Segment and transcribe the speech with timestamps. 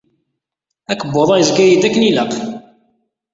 [0.91, 2.33] Akebbuḍ-a yezga-yi-d akken ilaq.